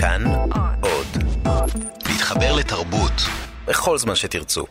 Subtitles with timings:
[0.00, 0.24] כאן
[0.80, 1.06] עוד.
[2.08, 3.12] להתחבר לתרבות
[3.66, 4.64] בכל זמן שתרצו.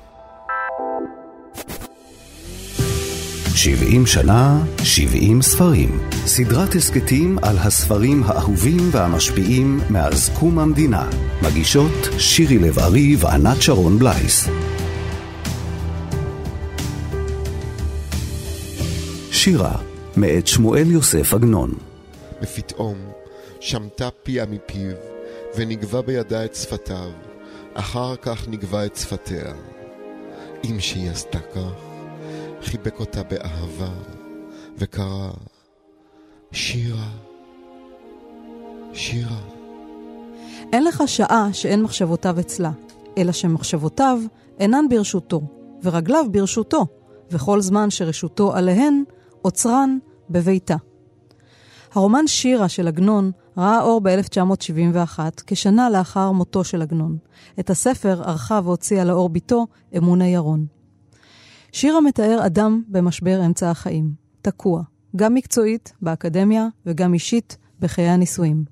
[3.55, 6.09] 70 שנה, 70 ספרים.
[6.25, 11.09] סדרת הסכתים על הספרים האהובים והמשפיעים מאז קום המדינה.
[11.41, 14.49] מגישות שירי לב-ארי וענת שרון בלייס.
[19.31, 19.75] שירה,
[20.17, 21.73] מאת שמואל יוסף עגנון.
[22.41, 22.97] ופתאום
[23.59, 24.91] שמטה פיה מפיו,
[25.55, 27.11] ונגבה בידה את שפתיו,
[27.73, 29.53] אחר כך נגבה את שפתיה.
[30.63, 31.81] אם שהיא עשתה כך,
[32.61, 33.89] חיבק אותה באהבה,
[34.77, 35.29] וקרא,
[36.51, 37.09] שירה,
[38.93, 39.39] שירה.
[40.73, 42.71] אין לך שעה שאין מחשבותיו אצלה,
[43.17, 44.19] אלא שמחשבותיו
[44.59, 45.41] אינן ברשותו,
[45.83, 46.85] ורגליו ברשותו,
[47.31, 49.03] וכל זמן שרשותו עליהן,
[49.41, 49.97] עוצרן
[50.29, 50.75] בביתה.
[51.93, 57.17] הרומן שירה של עגנון ראה אור ב-1971, כשנה לאחר מותו של עגנון.
[57.59, 60.65] את הספר ערכה והוציאה לאור בתו, אמונה ירון.
[61.71, 64.81] שירה מתאר אדם במשבר אמצע החיים, תקוע,
[65.15, 68.65] גם מקצועית, באקדמיה, וגם אישית, בחיי הנישואים.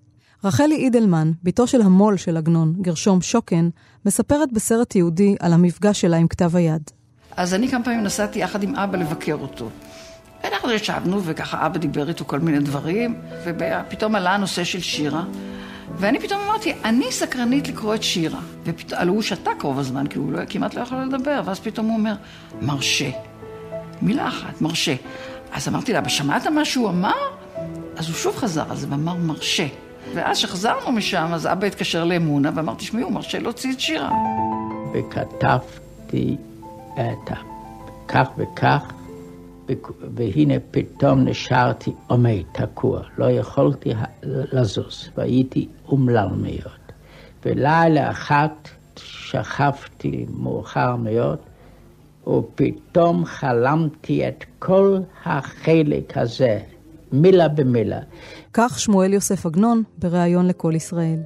[0.44, 3.70] רחלי אידלמן, בתו של המו"ל של עגנון, גרשום שוקן,
[4.06, 6.82] מספרת בסרט יהודי על המפגש שלה עם כתב היד.
[7.38, 9.70] אז אני כמה פעמים נסעתי יחד עם אבא לבקר אותו.
[10.46, 15.24] ואנחנו ישבנו, וככה אבא דיבר איתו כל מיני דברים, ופתאום עלה הנושא של שירה,
[15.98, 18.40] ואני פתאום אמרתי, אני סקרנית לקרוא את שירה.
[18.64, 21.98] ופתאום, הוא שתק רוב הזמן, כי הוא לא, כמעט לא יכול לדבר, ואז פתאום הוא
[21.98, 22.14] אומר,
[22.62, 23.10] מרשה.
[24.02, 24.96] מילה אחת, מרשה.
[25.52, 27.12] אז אמרתי לה, שמעת מה שהוא אמר?
[27.98, 29.68] אז הוא שוב חזר על זה ואמר, מרשה.
[30.14, 34.12] ואז כשחזרנו משם, אז אבא התקשר לאמונה, ואמר, תשמעי, הוא מרשה להוציא את שירה.
[34.94, 36.38] וכתבתי
[36.94, 37.32] את
[38.08, 38.82] כך וכך,
[40.16, 46.86] והנה פתאום נשארתי עומד, תקוע, לא יכולתי לזוז, והייתי אומלל מאוד.
[47.46, 51.38] ולילה אחת שכבתי מאוחר מאוד,
[52.28, 56.60] ופתאום חלמתי את כל החלק הזה,
[57.12, 58.00] מילה במילה.
[58.54, 61.20] כך שמואל יוסף עגנון בריאיון לכל ישראל.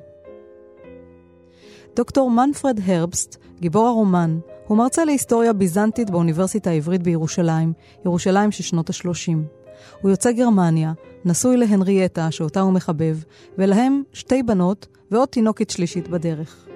[1.96, 7.74] דוקטור מנפרד הרבסט, גיבור הרומן, הוא מרצה להיסטוריה ביזנטית באוניברסיטה העברית בירושלים,
[8.06, 9.38] ירושלים של שנות ה-30.
[10.02, 10.94] הוא יוצא גרמניה,
[11.25, 13.18] נשוי להנריאטה, שאותה הוא מחבב,
[13.57, 16.68] ולהם שתי בנות ועוד תינוקת שלישית בדרך.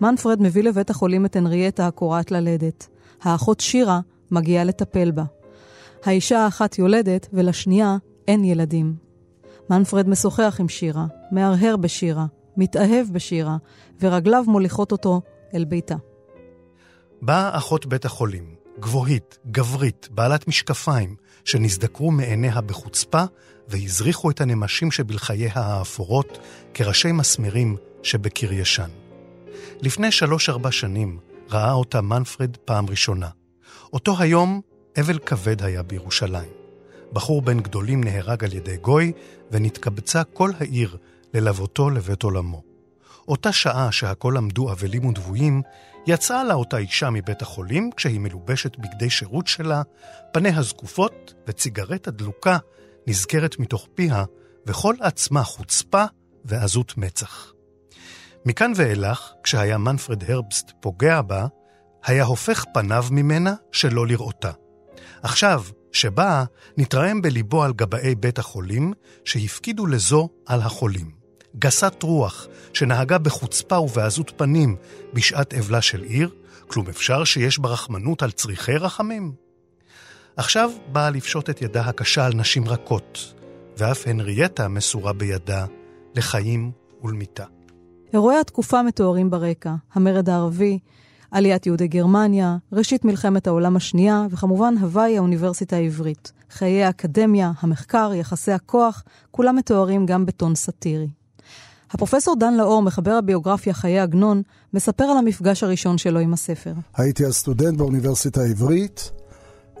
[0.00, 2.88] מנפרד מביא לבית החולים את הנריאטה הקורעת ללדת.
[3.22, 4.00] האחות שירה
[4.30, 5.24] מגיעה לטפל בה.
[6.04, 7.96] האישה האחת יולדת, ולשנייה
[8.28, 8.94] אין ילדים.
[9.70, 12.26] מנפרד משוחח עם שירה, מהרהר בשירה,
[12.56, 13.56] מתאהב בשירה,
[14.00, 15.20] ורגליו מוליכות אותו
[15.54, 15.96] אל ביתה.
[17.22, 23.24] באה אחות בית החולים, גבוהית, גברית, בעלת משקפיים, שנזדקרו מעיניה בחוצפה
[23.68, 26.38] והזריחו את הנמשים שבלחייה האפורות
[26.74, 28.90] כראשי מסמרים שבקיר ישן.
[29.80, 31.18] לפני שלוש-ארבע שנים
[31.50, 33.28] ראה אותה מנפרד פעם ראשונה.
[33.92, 34.60] אותו היום
[35.00, 36.50] אבל כבד היה בירושלים.
[37.12, 39.12] בחור בן גדולים נהרג על ידי גוי,
[39.50, 40.96] ונתקבצה כל העיר
[41.34, 42.62] ללוותו לבית עולמו.
[43.28, 45.62] אותה שעה שהכל עמדו אבלים ודבויים,
[46.10, 49.82] יצאה לה אותה אישה מבית החולים כשהיא מלובשת בגדי שירות שלה,
[50.32, 52.58] פניה זקופות וציגרטה דלוקה
[53.06, 54.24] נזכרת מתוך פיה,
[54.66, 56.04] וכל עצמה חוצפה
[56.44, 57.52] ועזות מצח.
[58.44, 61.46] מכאן ואילך, כשהיה מנפרד הרבסט פוגע בה,
[62.04, 64.50] היה הופך פניו ממנה שלא לראותה.
[65.22, 66.44] עכשיו, שבאה,
[66.76, 68.92] נתרעם בליבו על גבאי בית החולים,
[69.24, 71.17] שהפקידו לזו על החולים.
[71.58, 74.76] גסת רוח, שנהגה בחוצפה ובעזות פנים
[75.12, 76.30] בשעת אבלה של עיר,
[76.66, 79.32] כלום אפשר שיש בה רחמנות על צריכי רחמים?
[80.36, 83.34] עכשיו באה לפשוט את ידה הקשה על נשים רכות,
[83.78, 85.66] ואף הנריאטה מסורה בידה
[86.14, 86.70] לחיים
[87.02, 87.44] ולמיתה.
[88.12, 90.78] אירועי התקופה מתוארים ברקע, המרד הערבי,
[91.30, 96.32] עליית יהודי גרמניה, ראשית מלחמת העולם השנייה, וכמובן הוואי האוניברסיטה העברית.
[96.50, 101.08] חיי האקדמיה, המחקר, יחסי הכוח, כולם מתוארים גם בטון סאטירי.
[101.90, 104.42] הפרופסור דן לאור, מחבר הביוגרפיה חיי עגנון,
[104.74, 106.72] מספר על המפגש הראשון שלו עם הספר.
[106.96, 109.10] הייתי אז סטודנט באוניברסיטה העברית,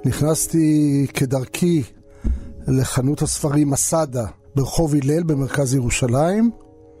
[0.04, 1.82] נכנסתי כדרכי
[2.68, 6.50] לחנות הספרים מסדה ברחוב הלל במרכז ירושלים,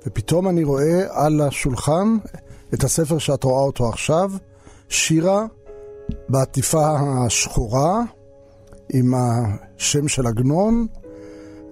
[0.06, 2.16] ופתאום אני רואה על השולחן
[2.74, 4.32] את הספר שאת רואה אותו עכשיו,
[4.88, 5.46] שירה,
[6.28, 8.02] בעטיפה השחורה,
[8.92, 10.86] עם השם של עגנון,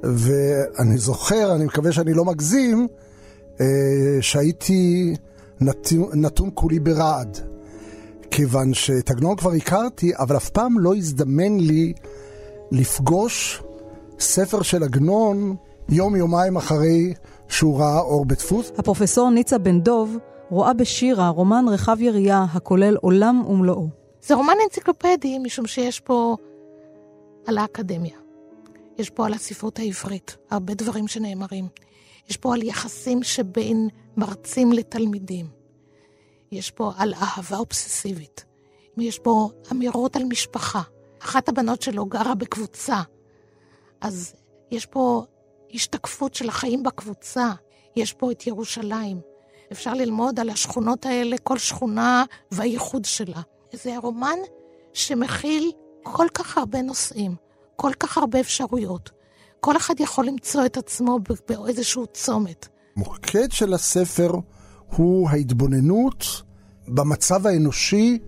[0.03, 2.88] ואני זוכר, אני מקווה שאני לא מגזים,
[4.20, 5.14] שהייתי
[5.61, 7.38] נתון, נתון כולי ברעד.
[8.31, 11.93] כיוון שאת עגנון כבר הכרתי, אבל אף פעם לא הזדמן לי
[12.70, 13.62] לפגוש
[14.19, 15.56] ספר של עגנון
[15.88, 17.14] יום-יומיים אחרי
[17.49, 18.73] שהוא ראה אור בדפוס.
[18.79, 20.17] הפרופסור ניצה בן דוב
[20.50, 23.88] רואה בשירה רומן רחב יריעה הכולל עולם ומלואו.
[24.23, 26.37] זה רומן אנציקלופדי, משום שיש פה
[27.47, 28.17] על האקדמיה.
[28.99, 31.64] יש פה על הספרות העברית, הרבה דברים שנאמרים.
[32.28, 35.46] יש פה על יחסים שבין מרצים לתלמידים.
[36.52, 38.44] יש פה על אהבה אובססיבית.
[38.99, 40.82] יש פה אמירות על משפחה.
[41.23, 43.02] אחת הבנות שלו גרה בקבוצה,
[44.00, 44.34] אז
[44.70, 45.25] יש פה
[45.75, 47.52] השתקפות של החיים בקבוצה.
[47.96, 49.20] יש פה את ירושלים.
[49.73, 53.40] אפשר ללמוד על השכונות האלה, כל שכונה והייחוד שלה.
[53.73, 54.38] זה רומן
[54.93, 57.34] שמכיל כל כך הרבה נושאים,
[57.76, 59.11] כל כך הרבה אפשרויות.
[59.67, 61.19] כל אחד יכול למצוא את עצמו
[61.49, 62.69] באיזשהו צומת.
[62.97, 64.31] מוקד של הספר
[64.97, 66.43] הוא ההתבוננות
[66.89, 68.19] במצב האנושי,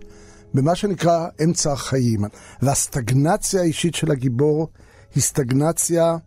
[0.53, 2.21] במה שנקרא אמצע החיים.
[2.61, 4.67] והסטגנציה האישית של הגיבור
[5.15, 6.17] היא סטגנציה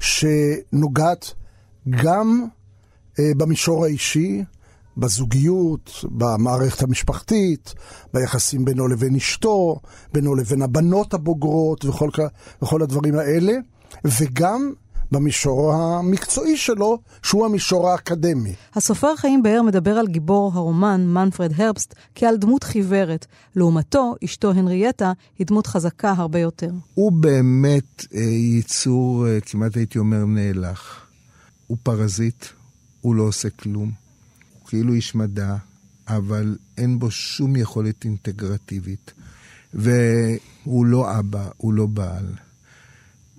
[0.00, 1.34] שנוגעת
[1.90, 2.46] גם
[3.18, 4.44] אה, במישור האישי,
[4.96, 7.74] בזוגיות, במערכת המשפחתית,
[8.14, 9.76] ביחסים בינו לבין אשתו,
[10.12, 12.08] בינו לבין הבנות הבוגרות וכל,
[12.62, 13.52] וכל הדברים האלה,
[14.04, 14.72] וגם
[15.12, 18.54] במישור המקצועי שלו, שהוא המישור האקדמי.
[18.74, 23.26] הסופר חיים באר מדבר על גיבור הרומן, מנפרד הרבסט, כעל דמות חיוורת.
[23.56, 26.70] לעומתו, אשתו הנרייטה היא דמות חזקה הרבה יותר.
[26.94, 31.06] הוא באמת אה, ייצור, אה, כמעט הייתי אומר, נאלח.
[31.66, 32.44] הוא פרזיט,
[33.00, 33.90] הוא לא עושה כלום.
[34.58, 35.54] הוא כאילו איש מדע,
[36.08, 39.12] אבל אין בו שום יכולת אינטגרטיבית.
[39.74, 42.26] והוא לא אבא, הוא לא בעל.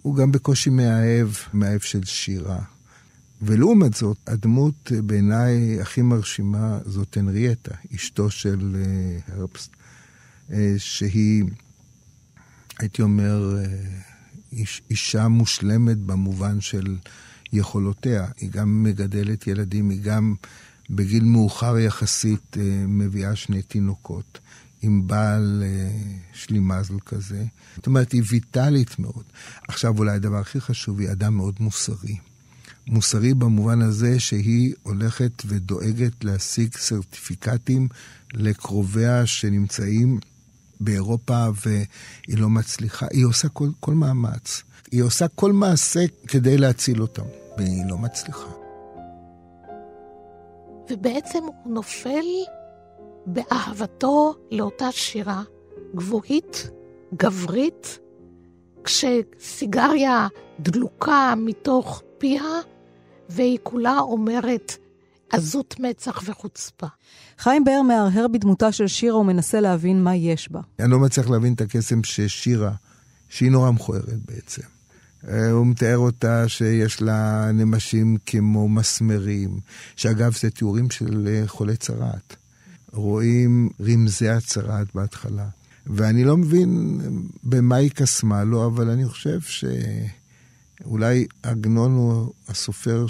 [0.03, 2.59] הוא גם בקושי מאהב, מאהב של שירה.
[3.41, 9.71] ולעומת זאת, הדמות בעיניי הכי מרשימה זאת הנריאטה, אשתו של uh, הרפסט,
[10.49, 11.43] uh, שהיא,
[12.79, 13.57] הייתי אומר,
[14.51, 16.97] איש, אישה מושלמת במובן של
[17.53, 18.27] יכולותיה.
[18.37, 20.35] היא גם מגדלת ילדים, היא גם
[20.89, 22.57] בגיל מאוחר יחסית
[22.87, 24.39] מביאה שני תינוקות.
[24.83, 25.89] עם בעל אה,
[26.33, 27.45] שלימזל כזה.
[27.75, 29.23] זאת אומרת, היא ויטאלית מאוד.
[29.67, 32.17] עכשיו, אולי הדבר הכי חשוב, היא אדם מאוד מוסרי.
[32.87, 37.87] מוסרי במובן הזה שהיא הולכת ודואגת להשיג סרטיפיקטים
[38.33, 40.19] לקרוביה שנמצאים
[40.79, 43.05] באירופה והיא לא מצליחה.
[43.11, 44.63] היא עושה כל, כל מאמץ.
[44.91, 47.23] היא עושה כל מעשה כדי להציל אותם,
[47.57, 48.49] והיא לא מצליחה.
[50.91, 52.25] ובעצם הוא נופל
[53.25, 55.43] באהבתו לאותה שירה
[55.95, 56.69] גבוהית,
[57.17, 57.99] גברית,
[58.83, 60.27] כשסיגריה
[60.59, 62.59] דלוקה מתוך פיה,
[63.29, 64.77] והיא כולה אומרת
[65.31, 66.87] עזות מצח וחוצפה.
[67.37, 70.61] חיים באר מהרהר בדמותה של שירה ומנסה להבין מה יש בה.
[70.79, 72.71] אני לא מצליח להבין את הקסם ששירה,
[73.29, 74.61] שהיא נורא מכוערת בעצם.
[75.27, 79.59] אה, הוא מתאר אותה שיש לה נמשים כמו מסמרים,
[79.95, 82.35] שאגב, זה תיאורים של אה, חולי צרעת.
[82.93, 85.47] רואים רמזי הצהרת בהתחלה.
[85.87, 87.01] ואני לא מבין
[87.43, 89.39] במה היא קסמה לו, אבל אני חושב
[90.81, 93.05] שאולי עגנון הוא הסופר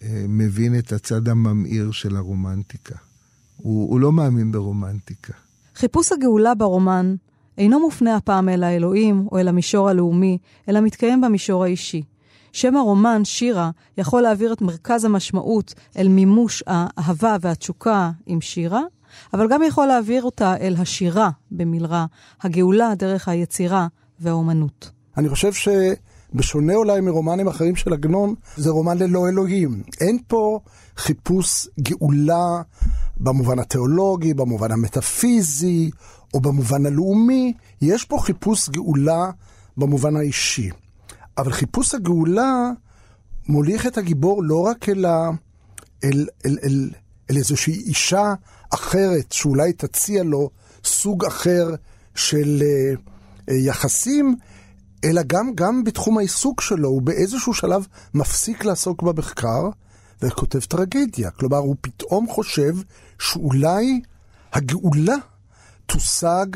[0.00, 2.94] שמבין את הצד הממאיר של הרומנטיקה.
[3.56, 5.32] הוא, הוא לא מאמין ברומנטיקה.
[5.74, 7.14] חיפוש הגאולה ברומן
[7.58, 10.38] אינו מופנה הפעם אל האלוהים או אל המישור הלאומי,
[10.68, 12.02] אלא מתקיים במישור האישי.
[12.54, 18.82] שם הרומן, שירה, יכול להעביר את מרכז המשמעות אל מימוש האהבה והתשוקה עם שירה,
[19.34, 22.06] אבל גם יכול להעביר אותה אל השירה במלרע,
[22.42, 23.86] הגאולה דרך היצירה
[24.20, 24.90] והאומנות.
[25.16, 29.82] אני חושב שבשונה אולי מרומנים אחרים של עגנון, זה רומן ללא אלוהים.
[30.00, 30.60] אין פה
[30.96, 32.62] חיפוש גאולה
[33.16, 35.90] במובן התיאולוגי, במובן המטאפיזי,
[36.34, 39.30] או במובן הלאומי, יש פה חיפוש גאולה
[39.76, 40.70] במובן האישי.
[41.38, 42.70] אבל חיפוש הגאולה
[43.48, 45.30] מוליך את הגיבור לא רק אל, ה...
[46.04, 46.90] אל, אל, אל,
[47.30, 48.34] אל איזושהי אישה
[48.74, 50.50] אחרת שאולי תציע לו
[50.84, 51.68] סוג אחר
[52.14, 54.36] של uh, יחסים,
[55.04, 59.68] אלא גם, גם בתחום העיסוק שלו, הוא באיזשהו שלב מפסיק לעסוק במחקר
[60.22, 61.30] וכותב טרגדיה.
[61.30, 62.74] כלומר, הוא פתאום חושב
[63.18, 64.00] שאולי
[64.52, 65.16] הגאולה
[65.86, 66.46] תושג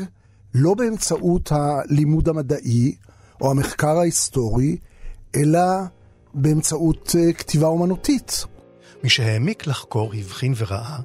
[0.53, 2.95] לא באמצעות הלימוד המדעי,
[3.41, 4.77] או המחקר ההיסטורי,
[5.35, 5.61] אלא
[6.33, 8.45] באמצעות uh, כתיבה אומנותית.
[9.03, 10.97] מי שהעמיק לחקור הבחין וראה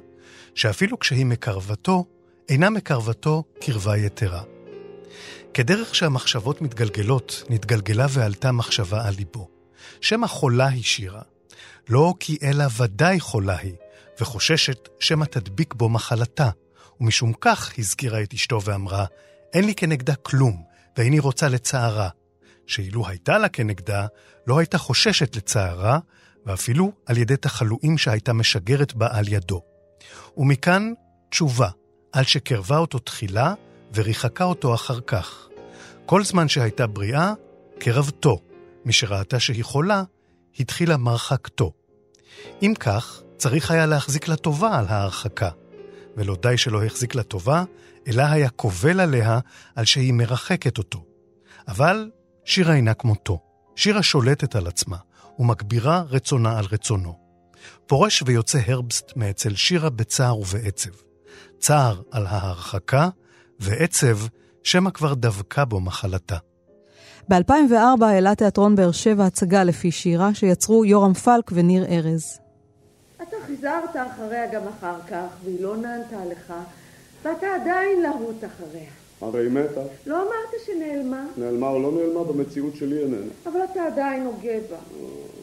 [0.55, 2.05] שאפילו כשהיא מקרבתו,
[2.49, 4.43] אינה מקרבתו קרבה יתרה.
[5.53, 9.47] כדרך שהמחשבות מתגלגלות, נתגלגלה ועלתה מחשבה על ליבו.
[10.01, 11.21] שמא חולה היא שירה,
[11.89, 13.73] לא כי אלא ודאי חולה היא,
[14.21, 16.49] וחוששת שמא תדביק בו מחלתה,
[17.01, 19.05] ומשום כך הזכירה את אשתו ואמרה,
[19.53, 20.63] אין לי כנגדה כלום,
[20.97, 22.09] ואיני רוצה לצערה,
[22.67, 24.07] שאילו הייתה לה כנגדה,
[24.47, 25.99] לא הייתה חוששת לצערה,
[26.45, 29.61] ואפילו על ידי תחלואים שהייתה משגרת בה על ידו.
[30.37, 30.93] ומכאן
[31.29, 31.69] תשובה,
[32.11, 33.53] על שקרבה אותו תחילה
[33.93, 35.47] וריחקה אותו אחר כך.
[36.05, 37.33] כל זמן שהייתה בריאה,
[37.79, 38.41] קרבתו.
[38.85, 40.03] משראתה שהיא חולה,
[40.59, 41.71] התחילה מרחקתו.
[42.61, 45.49] אם כך, צריך היה להחזיק לה טובה על ההרחקה.
[46.17, 47.63] ולא די שלא החזיק לה טובה,
[48.07, 49.39] אלא היה קובל עליה
[49.75, 51.05] על שהיא מרחקת אותו.
[51.67, 52.09] אבל
[52.45, 53.39] שירה אינה כמותו.
[53.75, 54.97] שירה שולטת על עצמה,
[55.39, 57.13] ומגבירה רצונה על רצונו.
[57.87, 60.89] פורש ויוצא הרבסט מאצל שירה בצער ובעצב.
[61.59, 63.09] צער על ההרחקה,
[63.59, 64.17] ועצב
[64.63, 66.37] שמא כבר דבקה בו מחלתה.
[67.29, 72.39] ב-2004 העלה תיאטרון באר שבע הצגה לפי שירה, שיצרו יורם פלק וניר ארז.
[73.17, 76.53] אתה חיזרת אחריה גם אחר כך, והיא לא נענתה לך,
[77.23, 79.04] ואתה עדיין להוט אחריה.
[79.21, 79.81] הרי היא מתה.
[80.05, 81.25] לא אמרת שנעלמה?
[81.37, 83.31] נעלמה או לא נעלמה, במציאות שלי איננה.
[83.45, 84.77] אבל אתה עדיין הוגה בה.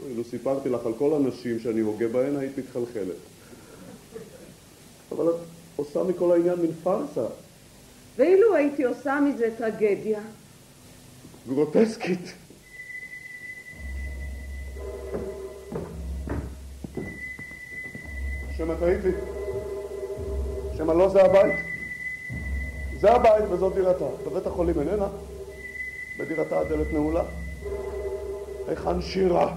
[0.08, 3.16] אילו סיפרתי לך על כל הנשים שאני הוגה בהן, היית מתחלחלת.
[5.12, 5.34] אבל את
[5.76, 7.26] עושה מכל העניין מין פארסה.
[8.16, 10.20] ואילו הייתי עושה מזה טרגדיה?
[11.48, 12.32] גרוטסקית.
[18.56, 19.08] שמא טעיתי.
[20.76, 21.71] שמא לא זה הבית.
[23.02, 24.04] זה הבית וזאת דירתה.
[24.26, 25.06] בבית החולים איננה.
[26.18, 27.22] בדירתה הדלת נעולה.
[28.68, 29.54] היכן שירה?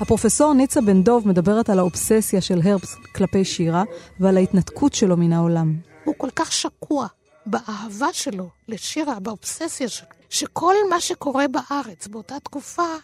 [0.00, 3.84] הפרופסור ניצה בן דוב מדברת על האובססיה של הרבס כלפי שירה
[4.20, 5.74] ועל ההתנתקות שלו מן העולם.
[6.04, 7.06] הוא כל כך שקוע
[7.46, 12.94] באהבה שלו לשירה, באובססיה שלו, שכל מה שקורה בארץ באותה תקופה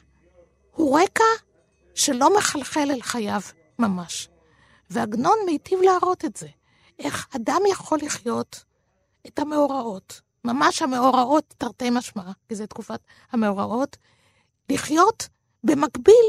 [0.76, 1.24] הוא רקע
[1.94, 3.40] שלא מחלחל אל חייו
[3.78, 4.28] ממש.
[4.90, 6.48] ועגנון מיטיב להראות את זה.
[6.98, 8.71] איך אדם יכול לחיות
[9.26, 13.00] את המאורעות, ממש המאורעות תרתי משמע, כי זו תקופת
[13.32, 13.96] המאורעות,
[14.70, 15.28] לחיות
[15.64, 16.26] במקביל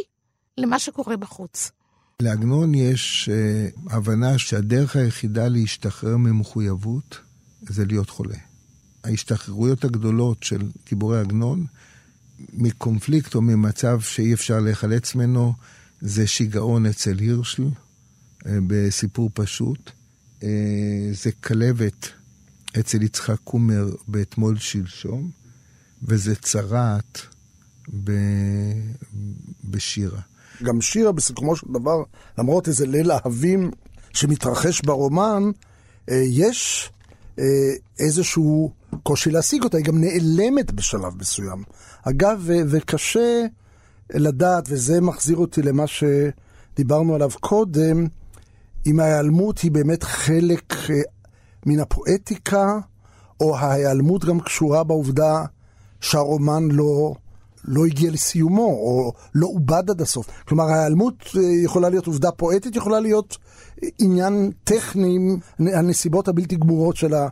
[0.58, 1.72] למה שקורה בחוץ.
[2.20, 7.20] לעגנון יש uh, הבנה שהדרך היחידה להשתחרר ממחויבות
[7.62, 8.38] זה להיות חולה.
[9.04, 11.66] ההשתחררויות הגדולות של גיבורי עגנון,
[12.54, 15.54] מקונפליקט או ממצב שאי אפשר להיחלץ ממנו,
[16.02, 19.92] זה שיגעון אצל הירשל, uh, בסיפור פשוט.
[20.40, 20.44] Uh,
[21.14, 22.08] זה כלבת
[22.80, 25.30] אצל יצחק קומר באתמול שלשום,
[26.04, 27.22] וזה צרעת
[28.04, 28.12] ב...
[29.64, 30.20] בשירה.
[30.64, 32.04] גם שירה בסיכומו של דבר,
[32.38, 33.72] למרות איזה ליל אהבים
[34.14, 35.44] שמתרחש ברומן,
[36.10, 36.92] אה, יש
[37.40, 37.46] אה,
[38.00, 38.72] איזשהו
[39.04, 41.64] קושי להשיג אותה, היא גם נעלמת בשלב מסוים.
[42.04, 43.46] אגב, וקשה
[44.10, 48.08] לדעת, וזה מחזיר אותי למה שדיברנו עליו קודם,
[48.86, 51.02] אם ההיעלמות היא באמת חלק אה,
[51.66, 52.80] מן הפואטיקה,
[53.42, 55.46] או ההיעלמות גם קשורה בעובדה
[56.02, 57.14] שהרומן לא
[57.68, 60.28] לא הגיע לסיומו, או לא עובד עד הסוף.
[60.48, 63.38] כלומר, ההיעלמות אה, יכולה להיות עובדה פואטית, יכולה להיות
[64.00, 65.18] עניין טכני,
[65.60, 67.28] הנסיבות הבלתי גמורות של, ה,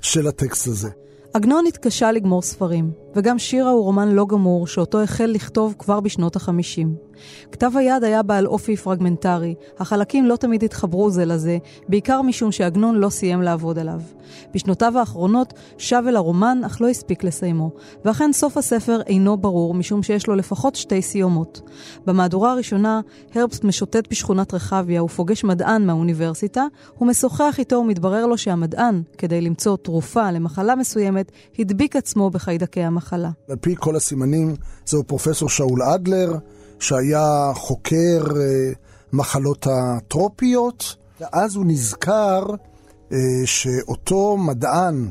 [0.00, 0.90] של הטקסט הזה.
[1.34, 6.36] עגנון התקשה לגמור ספרים, וגם שירה הוא רומן לא גמור, שאותו החל לכתוב כבר בשנות
[6.36, 6.94] החמישים.
[7.52, 11.58] כתב היד היה בעל אופי פרגמנטרי, החלקים לא תמיד התחברו זה לזה,
[11.88, 14.00] בעיקר משום שעגנון לא סיים לעבוד עליו.
[14.54, 17.70] בשנותיו האחרונות שב אל הרומן, אך לא הספיק לסיימו,
[18.04, 21.60] ואכן סוף הספר אינו ברור, משום שיש לו לפחות שתי סיומות.
[22.06, 23.00] במהדורה הראשונה,
[23.34, 26.64] הרבסט משוטט בשכונת רחביה ופוגש מדען מהאוניברסיטה,
[26.98, 33.05] הוא משוחח איתו ומתברר לו שהמדען, כדי למצוא תרופה למחלה מסוימת, הדביק עצמו בחיידקי המחלה.
[33.48, 36.32] על פי כל הסימנים, זהו פרופסור שאול אדלר,
[36.80, 38.72] שהיה חוקר אה,
[39.12, 42.46] מחלות הטרופיות, ואז הוא נזכר
[43.12, 45.10] אה, שאותו מדען,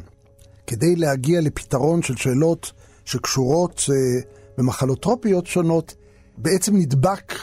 [0.68, 2.72] כדי להגיע לפתרון של שאלות
[3.06, 4.22] שקשורות אה,
[4.58, 5.96] במחלות טרופיות שונות,
[6.38, 7.34] בעצם נדבק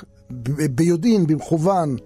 [0.71, 1.97] ביודעין, במכוון,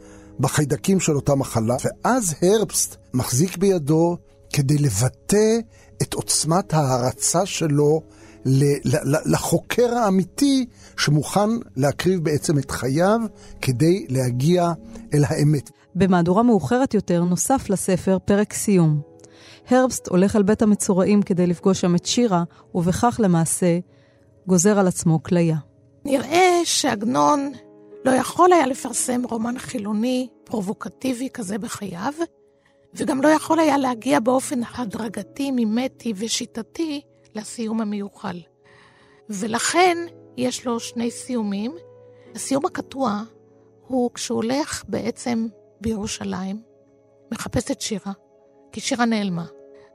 [0.41, 4.17] בחיידקים של אותה מחלה, ואז הרבסט מחזיק בידו
[4.53, 5.59] כדי לבטא
[6.03, 8.03] את עוצמת ההערצה שלו
[9.27, 13.21] לחוקר האמיתי שמוכן להקריב בעצם את חייו
[13.63, 14.73] כדי להגיע
[15.15, 15.71] אל האמת.
[15.95, 19.01] במהדורה מאוחרת יותר נוסף לספר פרק סיום.
[19.71, 23.79] הרבסט הולך אל בית המצורעים כדי לפגוש שם את שירה, ובכך למעשה
[24.47, 25.57] גוזר על עצמו כליה.
[26.05, 27.53] נראה שעגנון
[28.05, 32.13] לא יכול היה לפרסם רומן חילוני פרובוקטיבי כזה בחייו,
[32.95, 37.01] וגם לא יכול היה להגיע באופן הדרגתי, מימטי ושיטתי
[37.37, 38.41] לסיום המיוחל.
[39.31, 39.99] ולכן
[40.37, 41.75] יש לו שני סיומים.
[42.35, 43.23] הסיום הקטוע
[43.87, 45.47] הוא כשהוא הולך בעצם
[45.81, 46.63] בירושלים,
[47.33, 48.13] מחפש את שירה,
[48.73, 49.47] כי שירה נעלמה.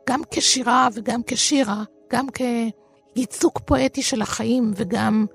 [0.10, 2.28] גם כשירה וגם כשירה, גם
[3.16, 5.26] כייצוג פואטי של החיים וגם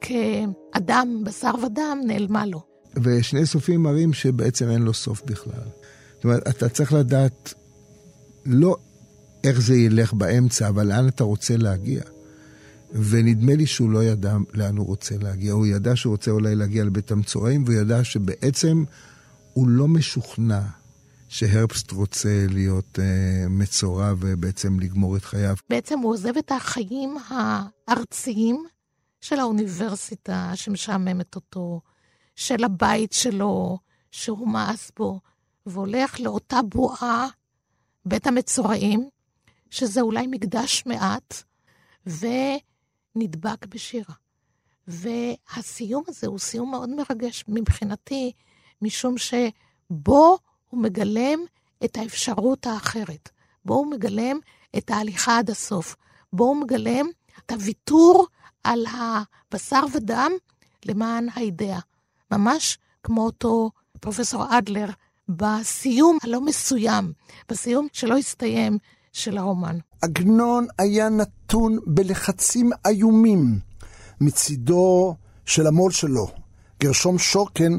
[0.00, 2.60] כאדם, בשר ודם, נעלמה לו.
[3.02, 5.68] ושני סופים מראים שבעצם אין לו סוף בכלל.
[6.14, 7.54] זאת אומרת, אתה צריך לדעת
[8.46, 8.76] לא
[9.44, 12.02] איך זה ילך באמצע, אבל לאן אתה רוצה להגיע.
[12.92, 15.52] ונדמה לי שהוא לא ידע לאן הוא רוצה להגיע.
[15.52, 18.84] הוא ידע שהוא רוצה אולי להגיע לבית המצורעים, והוא ידע שבעצם
[19.52, 20.60] הוא לא משוכנע
[21.28, 25.54] שהרפסט רוצה להיות אה, מצורע ובעצם לגמור את חייו.
[25.70, 28.64] בעצם הוא עוזב את החיים הארציים
[29.20, 31.80] של האוניברסיטה שמשעממת אותו,
[32.36, 33.78] של הבית שלו,
[34.10, 35.20] שהוא מאס בו,
[35.66, 37.26] והולך לאותה בועה,
[38.06, 39.08] בית המצורעים,
[39.74, 41.42] שזה אולי מקדש מעט,
[42.06, 44.14] ונדבק בשירה.
[44.88, 48.32] והסיום הזה הוא סיום מאוד מרגש מבחינתי,
[48.82, 50.38] משום שבו
[50.70, 51.38] הוא מגלם
[51.84, 53.28] את האפשרות האחרת.
[53.64, 54.38] בו הוא מגלם
[54.78, 55.96] את ההליכה עד הסוף.
[56.32, 57.06] בו הוא מגלם
[57.38, 58.26] את הוויתור
[58.64, 60.32] על הבשר ודם
[60.84, 61.80] למען האידאה.
[62.30, 64.88] ממש כמו אותו פרופסור אדלר
[65.28, 67.12] בסיום הלא מסוים,
[67.48, 68.78] בסיום שלא הסתיים
[69.14, 69.78] של הרומן.
[70.02, 73.58] עגנון היה נתון בלחצים איומים
[74.20, 75.14] מצידו
[75.46, 76.26] של המו"ל שלו,
[76.80, 77.72] גרשום שוקן,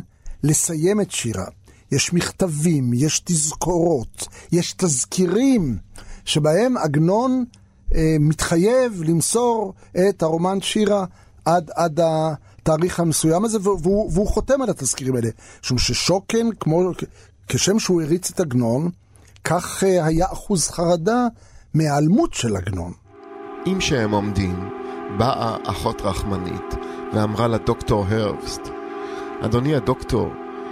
[0.43, 1.45] לסיים את שירה.
[1.91, 5.77] יש מכתבים, יש תזכורות, יש תזכירים,
[6.25, 7.45] שבהם עגנון
[7.95, 9.73] אה, מתחייב למסור
[10.09, 11.05] את הרומן שירה
[11.45, 15.29] עד, עד התאריך המסוים הזה, והוא, והוא חותם על התזכירים האלה.
[15.63, 16.91] משום ששוקן, כמו,
[17.47, 18.89] כשם שהוא הריץ את עגנון,
[19.45, 21.27] כך אה, היה אחוז חרדה
[21.73, 22.91] מהיעלמות של עגנון.
[23.67, 24.69] אם שהם עומדים,
[25.17, 26.75] באה אחות רחמנית
[27.13, 28.61] ואמרה לדוקטור הרבסט,
[29.41, 30.29] אדוני הדוקטור,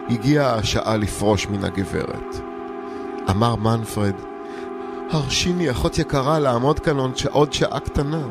[0.09, 2.35] הגיעה השעה לפרוש מן הגברת.
[3.29, 4.15] אמר מנפרד,
[5.11, 6.97] הרשיני, אחות יקרה, לעמוד כאן
[7.31, 8.27] עוד שעה קטנה.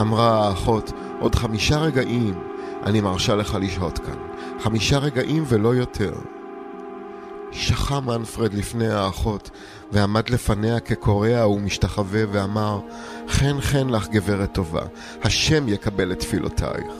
[0.00, 2.34] אמרה האחות, עוד חמישה רגעים
[2.86, 4.16] אני מרשה לך לשהות כאן.
[4.60, 6.12] חמישה רגעים ולא יותר.
[7.52, 9.50] שחה מנפרד לפני האחות,
[9.92, 12.80] ועמד לפניה כקורע ומשתחווה ואמר,
[13.28, 14.82] חן חן לך גברת טובה,
[15.22, 16.92] השם יקבל את תפילותייך.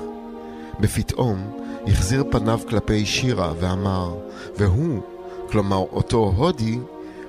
[0.80, 4.14] בפתאום החזיר פניו כלפי שירה ואמר,
[4.56, 5.02] והוא,
[5.50, 6.78] כלומר אותו הודי,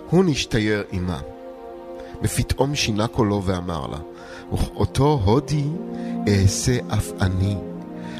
[0.09, 1.19] הוא נשתייר עמה.
[2.21, 3.97] ופתאום שינה קולו ואמר לה,
[4.51, 5.65] אותו הודי
[6.27, 7.55] אעשה אף אני,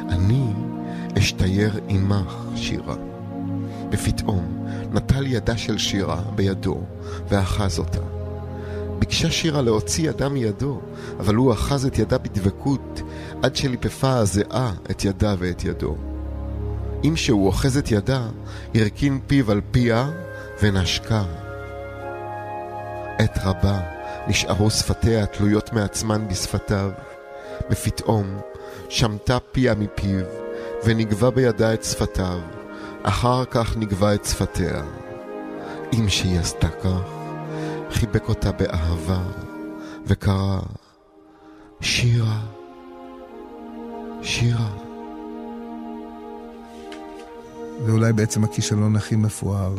[0.09, 0.43] אני
[1.17, 3.12] אשתייר עמך, שירה.
[3.93, 6.82] ופתאום נטל ידה של שירה בידו
[7.29, 8.01] ואחז אותה.
[8.99, 10.82] ביקשה שירה להוציא ידה מידו,
[11.19, 13.01] אבל הוא אחז את ידה בדבקות
[13.43, 15.95] עד שליפפה הזיעה את ידה ואת ידו.
[17.03, 18.27] עם שהוא אוחז את ידה,
[18.75, 20.10] הרכין פיו על פיה
[20.62, 21.23] ונשקה.
[23.17, 23.79] עת רבה
[24.27, 26.91] נשארו שפתיה תלויות מעצמן בשפתיו,
[27.71, 28.39] ופתאום
[28.89, 30.25] שמטה פיה מפיו,
[30.86, 32.39] ונגבה בידה את שפתיו,
[33.03, 34.83] אחר כך נגבה את שפתיה.
[35.93, 37.09] אם שהיא עשתה כך,
[37.89, 39.23] חיבק אותה באהבה,
[40.05, 40.59] וקרא,
[41.81, 42.41] שירה,
[44.21, 44.77] שירה.
[47.85, 49.75] זה אולי בעצם הכישלון הכי מפואר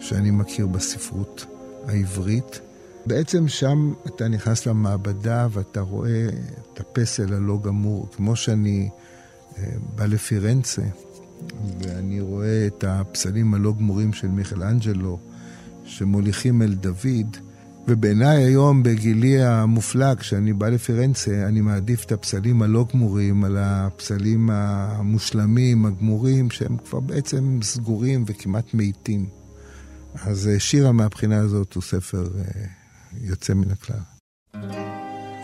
[0.00, 1.46] שאני מכיר בספרות
[1.88, 2.60] העברית.
[3.06, 6.26] בעצם שם אתה נכנס למעבדה ואתה רואה
[6.72, 8.88] את הפסל הלא גמור, כמו שאני
[9.58, 10.82] אה, בא לפירנצה
[11.80, 15.18] ואני רואה את הפסלים הלא גמורים של מיכאל אנג'לו
[15.84, 17.36] שמוליכים אל דוד,
[17.88, 24.50] ובעיניי היום, בגילי המופלא, כשאני בא לפירנצה, אני מעדיף את הפסלים הלא גמורים על הפסלים
[24.50, 29.26] המושלמים, הגמורים, שהם כבר בעצם סגורים וכמעט מתים.
[30.24, 32.64] אז אה, שירה מהבחינה הזאת הוא ספר אה,
[33.20, 34.00] יוצא מן הכלל.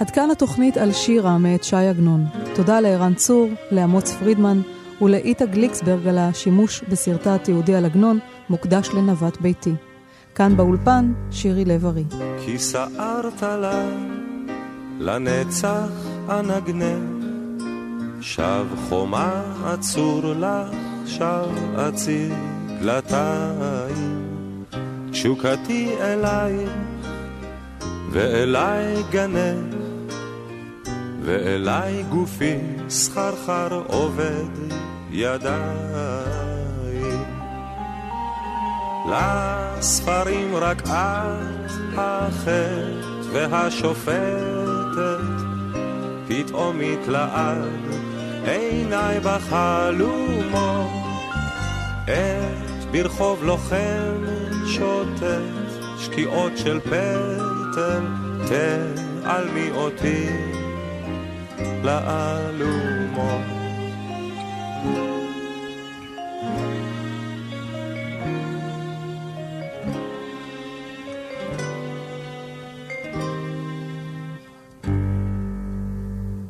[0.00, 2.26] עד כאן התוכנית על שירה מאת שי עגנון.
[2.54, 4.60] תודה לערן צור, לאמוץ פרידמן
[5.02, 9.74] ולאיטה גליקסברג על השימוש בסרטה התיעודי על עגנון, מוקדש לנווט ביתי.
[10.34, 12.04] כאן באולפן, שירי לב-ארי.
[12.44, 13.88] כי סערת לה,
[14.98, 15.90] לנצח
[16.28, 16.98] אנגנר,
[18.20, 22.32] שב חומה עצור לך, שב אציג
[22.80, 24.22] לתיים.
[25.10, 26.70] תשוקתי אלייך,
[28.12, 29.71] ואליי גנך,
[31.24, 32.58] ואליי גופי
[32.88, 34.72] סחרחר עובד
[35.10, 36.52] ידיי.
[39.10, 42.82] לספרים רק את החטא
[43.32, 44.12] והשופטת,
[46.28, 47.80] פתאום התלעד
[48.44, 50.90] עיניי בחלומות,
[52.06, 54.24] עת ברחוב לוחם
[54.66, 55.22] שוטט,
[55.98, 58.00] שקיעות של פטל,
[58.48, 60.28] תעלמי אותי
[61.82, 63.42] לאלומות.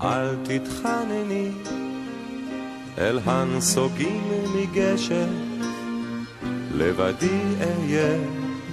[0.03, 1.51] אל תתחנני
[2.99, 4.23] אל הנסוגים
[4.55, 5.27] מגשר,
[6.75, 8.19] לבדי אהיה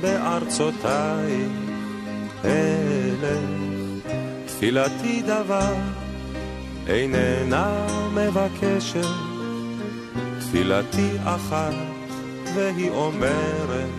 [0.02, 1.46] בארצותיי
[2.46, 3.70] אלך.
[4.60, 5.74] תפילתי דבר
[6.90, 9.08] איננה מבקשת,
[10.40, 11.74] תפילתי אחת
[12.56, 13.90] והיא אומרת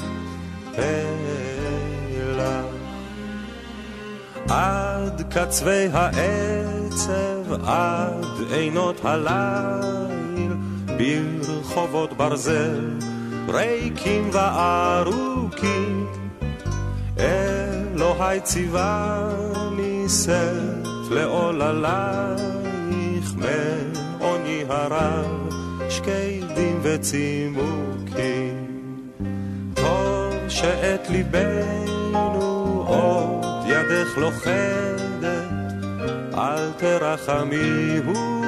[0.78, 2.62] אלה.
[4.48, 10.52] עד קצווי העצב, עד עינות הליל,
[10.86, 12.98] ברחובות ברזל,
[13.48, 16.06] ריקים וארוכים.
[17.18, 22.69] אלוהי ציווני שאת לעוללייך
[23.40, 25.48] מעוני הרב,
[25.88, 28.66] שקדים וצימוקים.
[29.74, 35.50] טוב שאת ליבנו עוד ידך לוכדת,
[36.34, 38.42] אל תרחמיהו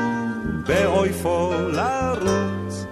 [0.67, 2.87] באויפו לרוץ,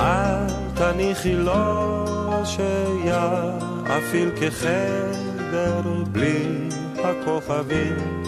[0.00, 2.04] אל תניחי לו
[2.44, 6.68] שיפעיל כחדר בלי
[7.04, 8.22] הכוכבים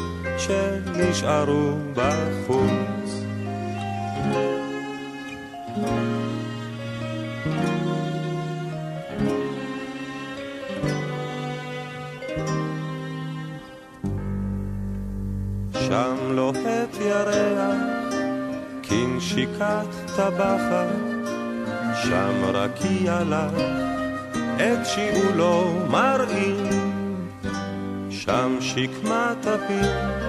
[0.46, 3.24] שנשארו בחוץ.
[15.72, 17.74] שם לוהט ירח,
[18.83, 20.88] כנשיקת טבחת,
[22.04, 23.62] שם רקיע לך,
[24.57, 26.85] את שיעולו מראים,
[28.11, 30.23] שם שקמת הפיר,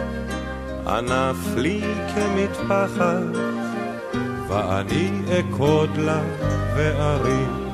[0.88, 1.82] ענף לי
[2.16, 3.24] כמטפחת,
[4.48, 6.22] ואני אכוד לה
[6.76, 7.66] וארים.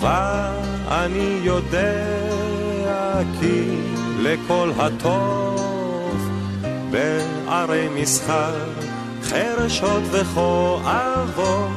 [0.00, 3.80] ואני יודע כי
[4.22, 6.30] לכל הטוב
[6.90, 8.54] בערי מסחר,
[9.22, 11.70] חרשות וכואבות,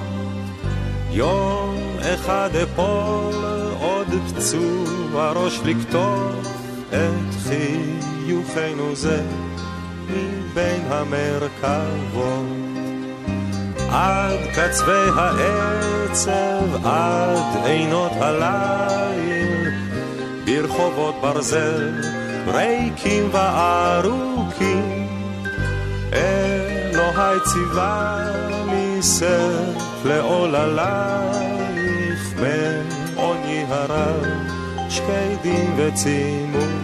[1.11, 3.33] יום אחד אפול
[3.79, 6.47] עוד פצוע ראש לקטוף
[6.89, 9.21] את חיוכנו זה
[10.11, 12.61] מבין המרכבות.
[13.89, 19.71] עד קצווי העצב, עד עינות הליל,
[20.45, 21.91] ברחובות ברזל,
[22.47, 25.07] ריקים וארוכים.
[26.13, 28.25] אלוהי ציווה
[28.71, 31.41] לי סף לעוללייך,
[32.35, 34.25] מעוני הרב,
[34.89, 36.80] שקדים וצימוק.